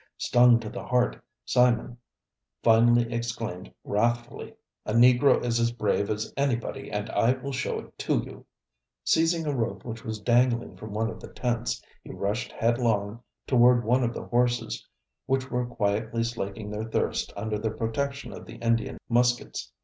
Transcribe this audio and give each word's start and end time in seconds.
Stung 0.17 0.59
to 0.61 0.67
the 0.67 0.83
heart, 0.83 1.21
Simon 1.45 1.95
finally 2.63 3.13
exclaimed 3.13 3.71
wrathfully, 3.83 4.55
"A 4.83 4.93
Negro 4.95 5.45
is 5.45 5.59
as 5.59 5.71
brave 5.71 6.09
as 6.09 6.33
anybody 6.35 6.89
and 6.91 7.07
I 7.11 7.33
will 7.33 7.51
show 7.51 7.77
it 7.77 7.95
to 7.99 8.17
you." 8.23 8.47
Seizing 9.03 9.45
a 9.45 9.55
rope 9.55 9.85
which 9.85 10.03
was 10.03 10.19
dangling 10.19 10.75
from 10.75 10.93
one 10.95 11.11
of 11.11 11.19
the 11.19 11.31
tents, 11.31 11.83
he 12.03 12.11
rushed 12.11 12.51
headlong 12.51 13.21
toward 13.45 13.83
one 13.83 14.03
of 14.03 14.15
the 14.15 14.25
horses 14.25 14.83
which 15.27 15.51
were 15.51 15.67
quietly 15.67 16.23
slaking 16.23 16.71
their 16.71 16.85
thirst 16.89 17.31
under 17.37 17.59
the 17.59 17.69
protection 17.69 18.33
of 18.33 18.47
the 18.47 18.55
Indian 18.55 18.97
muskets. 19.07 19.71